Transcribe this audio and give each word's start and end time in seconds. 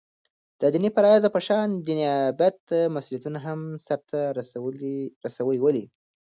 دديني 0.61 0.89
فرائضو 0.95 1.33
په 1.35 1.39
شان 1.47 1.67
دنيابت 1.89 2.61
مسؤليتونه 2.95 3.39
هم 3.47 3.59
سرته 3.87 4.19
رسوي 5.27 5.57
ولي 5.65 5.85